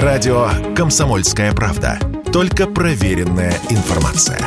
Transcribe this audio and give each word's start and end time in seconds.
Радио 0.00 0.48
«Комсомольская 0.74 1.52
правда». 1.52 1.98
Только 2.32 2.66
проверенная 2.66 3.52
информация. 3.68 4.40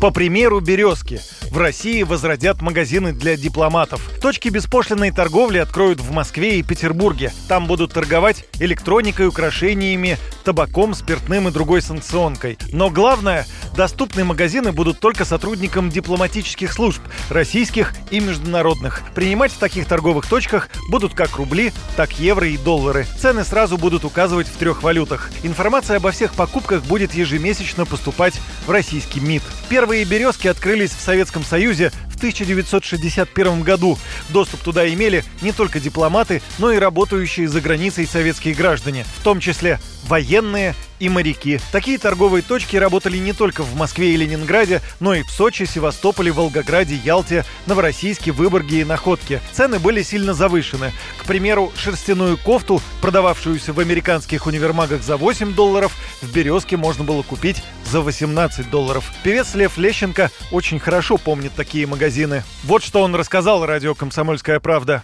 По 0.00 0.10
примеру 0.10 0.60
«Березки» 0.60 1.20
в 1.50 1.58
России 1.58 2.02
возродят 2.02 2.62
магазины 2.62 3.12
для 3.12 3.36
дипломатов. 3.36 4.10
Точки 4.22 4.48
беспошлиной 4.48 5.10
торговли 5.10 5.58
откроют 5.58 6.00
в 6.00 6.10
Москве 6.12 6.60
и 6.60 6.62
Петербурге. 6.62 7.30
Там 7.46 7.66
будут 7.66 7.92
торговать 7.92 8.46
электроникой, 8.58 9.26
украшениями, 9.28 10.16
табаком, 10.44 10.94
спиртным 10.94 11.48
и 11.48 11.52
другой 11.52 11.82
санкционкой. 11.82 12.56
Но 12.72 12.88
главное, 12.88 13.46
доступны 13.76 14.24
магазины 14.24 14.72
будут 14.72 15.00
только 15.00 15.24
сотрудникам 15.24 15.90
дипломатических 15.90 16.72
служб, 16.72 17.02
российских 17.28 17.94
и 18.10 18.20
международных. 18.20 19.02
Принимать 19.14 19.52
в 19.52 19.58
таких 19.58 19.86
торговых 19.86 20.26
точках 20.26 20.68
будут 20.90 21.14
как 21.14 21.36
рубли, 21.36 21.72
так 21.96 22.12
евро 22.18 22.46
и 22.46 22.56
доллары. 22.56 23.06
Цены 23.20 23.44
сразу 23.44 23.78
будут 23.78 24.04
указывать 24.04 24.48
в 24.48 24.56
трех 24.56 24.82
валютах. 24.82 25.30
Информация 25.42 25.96
обо 25.96 26.10
всех 26.10 26.34
покупках 26.34 26.82
будет 26.84 27.14
ежемесячно 27.14 27.86
поступать 27.86 28.34
в 28.66 28.70
российский 28.70 29.20
МИД. 29.20 29.42
Первые 29.68 30.04
березки 30.04 30.48
открылись 30.48 30.90
в 30.90 31.00
Советском 31.00 31.44
Союзе 31.44 31.90
в 32.08 32.16
1961 32.16 33.62
году. 33.62 33.98
Доступ 34.28 34.60
туда 34.60 34.88
имели 34.88 35.24
не 35.40 35.52
только 35.52 35.80
дипломаты, 35.80 36.42
но 36.58 36.72
и 36.72 36.78
работающие 36.78 37.48
за 37.48 37.60
границей 37.60 38.06
советские 38.06 38.54
граждане, 38.54 39.04
в 39.18 39.24
том 39.24 39.40
числе 39.40 39.80
военные 40.04 40.74
и 41.02 41.08
моряки. 41.08 41.58
Такие 41.72 41.98
торговые 41.98 42.42
точки 42.42 42.76
работали 42.76 43.18
не 43.18 43.32
только 43.32 43.64
в 43.64 43.74
Москве 43.74 44.12
и 44.14 44.16
Ленинграде, 44.16 44.80
но 45.00 45.14
и 45.14 45.24
в 45.24 45.30
Сочи, 45.32 45.64
Севастополе, 45.64 46.30
Волгограде, 46.30 46.94
Ялте, 46.94 47.44
Новороссийске, 47.66 48.30
Выборге 48.30 48.82
и 48.82 48.84
Находке. 48.84 49.40
Цены 49.50 49.80
были 49.80 50.04
сильно 50.04 50.32
завышены. 50.32 50.92
К 51.18 51.24
примеру, 51.24 51.72
шерстяную 51.76 52.38
кофту, 52.38 52.80
продававшуюся 53.00 53.72
в 53.72 53.80
американских 53.80 54.46
универмагах 54.46 55.02
за 55.02 55.16
8 55.16 55.54
долларов, 55.54 55.92
в 56.22 56.32
«Березке» 56.32 56.76
можно 56.76 57.02
было 57.02 57.22
купить 57.22 57.64
за 57.84 58.00
18 58.00 58.70
долларов. 58.70 59.12
Певец 59.24 59.56
Лев 59.56 59.78
Лещенко 59.78 60.30
очень 60.52 60.78
хорошо 60.78 61.16
помнит 61.16 61.52
такие 61.56 61.88
магазины. 61.88 62.44
Вот 62.62 62.84
что 62.84 63.02
он 63.02 63.16
рассказал 63.16 63.66
радио 63.66 63.96
«Комсомольская 63.96 64.60
правда». 64.60 65.02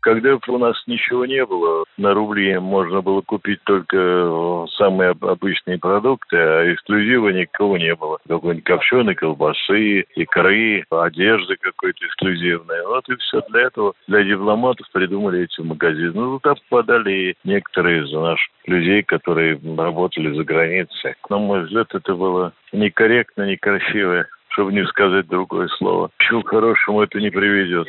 Когда 0.00 0.38
у 0.46 0.58
нас 0.58 0.82
ничего 0.86 1.26
не 1.26 1.44
было, 1.44 1.84
на 1.96 2.14
рубли 2.14 2.58
можно 2.58 3.02
было 3.02 3.20
купить 3.20 3.62
только 3.64 3.96
э, 3.96 4.66
самые 4.76 5.10
обычные 5.10 5.78
продукты, 5.78 6.36
а 6.36 6.72
эксклюзива 6.72 7.30
никого 7.30 7.76
не 7.76 7.94
было. 7.94 8.18
Какой-нибудь 8.28 8.64
копченой 8.64 9.14
колбасы, 9.14 10.04
икры, 10.14 10.84
одежды 10.90 11.56
какой-то 11.60 12.06
эксклюзивной. 12.06 12.86
Вот 12.86 13.08
и 13.08 13.16
все 13.16 13.42
для 13.48 13.62
этого. 13.62 13.94
Для 14.06 14.22
дипломатов 14.22 14.86
придумали 14.92 15.42
эти 15.42 15.60
магазины. 15.60 16.12
Ну, 16.14 16.38
туда 16.38 16.54
попадали 16.54 17.36
некоторые 17.44 18.04
из 18.04 18.12
наших 18.12 18.48
людей, 18.66 19.02
которые 19.02 19.60
работали 19.76 20.34
за 20.34 20.44
границей. 20.44 21.14
На 21.28 21.38
мой 21.38 21.64
взгляд, 21.64 21.94
это 21.94 22.14
было 22.14 22.52
некорректно, 22.72 23.48
некрасиво 23.48 24.26
чтобы 24.50 24.72
не 24.72 24.84
сказать 24.86 25.28
другое 25.28 25.68
слово. 25.68 26.08
К 26.16 26.22
чему 26.24 26.42
хорошему 26.42 27.02
это 27.02 27.20
не 27.20 27.30
приведет. 27.30 27.86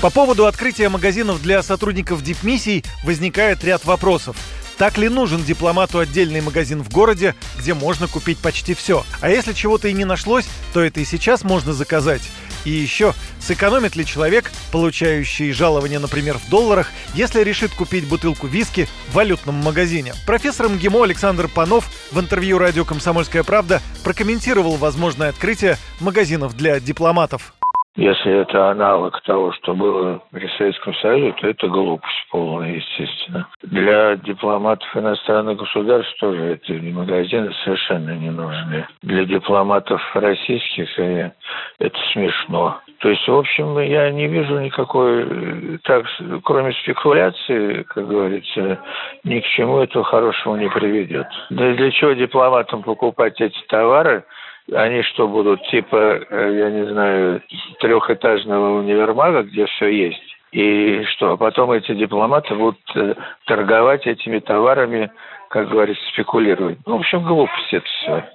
По 0.00 0.08
поводу 0.08 0.46
открытия 0.46 0.88
магазинов 0.88 1.42
для 1.42 1.62
сотрудников 1.62 2.22
дипмиссий 2.22 2.84
возникает 3.04 3.62
ряд 3.64 3.84
вопросов. 3.84 4.34
Так 4.78 4.96
ли 4.96 5.10
нужен 5.10 5.44
дипломату 5.44 5.98
отдельный 5.98 6.40
магазин 6.40 6.82
в 6.82 6.90
городе, 6.90 7.34
где 7.58 7.74
можно 7.74 8.08
купить 8.08 8.38
почти 8.38 8.72
все? 8.72 9.04
А 9.20 9.28
если 9.28 9.52
чего-то 9.52 9.88
и 9.88 9.92
не 9.92 10.06
нашлось, 10.06 10.46
то 10.72 10.80
это 10.80 11.00
и 11.00 11.04
сейчас 11.04 11.44
можно 11.44 11.74
заказать. 11.74 12.22
И 12.64 12.70
еще, 12.70 13.12
сэкономит 13.40 13.94
ли 13.94 14.06
человек, 14.06 14.50
получающий 14.72 15.52
жалование, 15.52 15.98
например, 15.98 16.38
в 16.38 16.48
долларах, 16.48 16.90
если 17.12 17.42
решит 17.42 17.72
купить 17.72 18.08
бутылку 18.08 18.46
виски 18.46 18.88
в 19.10 19.16
валютном 19.16 19.56
магазине? 19.56 20.14
Профессор 20.24 20.70
МГИМО 20.70 21.02
Александр 21.04 21.48
Панов 21.48 21.90
в 22.10 22.18
интервью 22.18 22.56
радио 22.56 22.86
«Комсомольская 22.86 23.42
правда» 23.42 23.82
прокомментировал 24.02 24.76
возможное 24.76 25.28
открытие 25.28 25.76
магазинов 26.00 26.56
для 26.56 26.80
дипломатов. 26.80 27.52
Если 27.96 28.32
это 28.32 28.70
аналог 28.70 29.20
того, 29.22 29.52
что 29.52 29.74
было 29.74 30.22
при 30.30 30.46
Советском 30.56 30.94
Союзе, 30.94 31.34
то 31.40 31.48
это 31.48 31.66
глупость 31.66 32.26
полная, 32.30 32.74
естественно. 32.74 33.48
Для 33.62 34.16
дипломатов 34.16 34.88
иностранных 34.96 35.58
государств 35.58 36.16
тоже 36.20 36.54
эти 36.54 36.72
магазины 36.90 37.52
совершенно 37.64 38.10
не 38.16 38.30
нужны. 38.30 38.86
Для 39.02 39.24
дипломатов 39.24 40.00
российских 40.14 40.96
э, 41.00 41.32
это 41.80 41.98
смешно. 42.12 42.80
То 43.00 43.08
есть, 43.08 43.26
в 43.26 43.34
общем, 43.34 43.78
я 43.80 44.10
не 44.12 44.28
вижу 44.28 44.60
никакой, 44.60 45.24
э, 45.28 45.78
так, 45.82 46.06
кроме 46.44 46.72
спекуляции, 46.74 47.82
как 47.82 48.06
говорится, 48.06 48.78
ни 49.24 49.40
к 49.40 49.44
чему 49.46 49.78
этого 49.78 50.04
хорошего 50.04 50.54
не 50.56 50.68
приведет. 50.68 51.26
Да 51.50 51.72
для 51.72 51.90
чего 51.90 52.12
дипломатам 52.12 52.82
покупать 52.82 53.40
эти 53.40 53.58
товары, 53.68 54.24
они 54.72 55.02
что 55.02 55.28
будут, 55.28 55.62
типа, 55.68 56.20
э, 56.30 56.54
я 56.58 56.70
не 56.70 56.86
знаю, 56.90 57.42
трехэтажного 57.80 58.78
универмага, 58.78 59.42
где 59.42 59.66
все 59.66 59.88
есть? 59.88 60.36
И 60.52 61.04
что, 61.04 61.32
а 61.32 61.36
потом 61.36 61.70
эти 61.72 61.94
дипломаты 61.94 62.54
будут 62.54 62.80
э, 62.94 63.14
торговать 63.46 64.06
этими 64.06 64.40
товарами, 64.40 65.10
как 65.48 65.68
говорится, 65.68 66.02
спекулировать. 66.12 66.78
Ну, 66.86 66.96
в 66.96 67.00
общем, 67.00 67.22
глупость 67.22 67.72
это 67.72 67.86
все. 67.86 68.28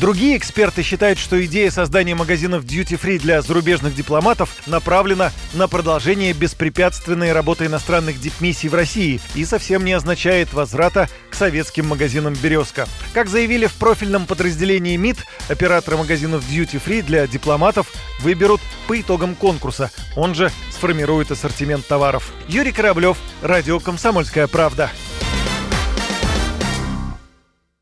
Другие 0.00 0.36
эксперты 0.36 0.82
считают, 0.82 1.20
что 1.20 1.42
идея 1.44 1.70
создания 1.70 2.16
магазинов 2.16 2.64
Duty 2.64 3.00
Free 3.00 3.18
для 3.18 3.40
зарубежных 3.42 3.94
дипломатов 3.94 4.50
направлена 4.66 5.30
на 5.52 5.68
продолжение 5.68 6.32
беспрепятственной 6.32 7.32
работы 7.32 7.66
иностранных 7.66 8.20
дипмиссий 8.20 8.68
в 8.68 8.74
России 8.74 9.20
и 9.36 9.44
совсем 9.44 9.84
не 9.84 9.92
означает 9.92 10.52
возврата 10.52 11.08
к 11.30 11.34
советским 11.34 11.86
магазинам 11.86 12.34
«Березка». 12.34 12.88
Как 13.12 13.28
заявили 13.28 13.66
в 13.66 13.74
профильном 13.74 14.26
подразделении 14.26 14.96
МИД, 14.96 15.18
операторы 15.48 15.96
магазинов 15.96 16.42
Duty 16.50 16.82
Free 16.84 17.02
для 17.02 17.26
дипломатов 17.28 17.92
выберут 18.20 18.60
по 18.88 19.00
итогам 19.00 19.36
конкурса. 19.36 19.92
Он 20.16 20.34
же 20.34 20.50
сформирует 20.72 21.30
ассортимент 21.30 21.86
товаров. 21.86 22.32
Юрий 22.48 22.72
Кораблев, 22.72 23.16
Радио 23.42 23.78
«Комсомольская 23.78 24.48
правда». 24.48 24.90